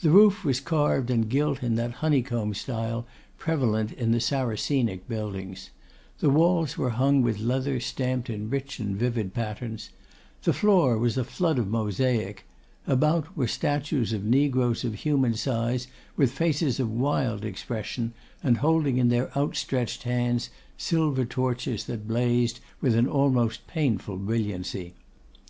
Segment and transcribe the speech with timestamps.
[0.00, 5.68] The roof was carved and gilt in that honeycomb style prevalent in the Saracenic buildings;
[6.20, 9.90] the walls were hung with leather stamped in rich and vivid patterns;
[10.44, 12.46] the floor was a flood of mosaic;
[12.86, 18.96] about were statues of negroes of human size with faces of wild expression, and holding
[18.96, 20.48] in their outstretched hands
[20.78, 24.94] silver torches that blazed with an almost painful brilliancy.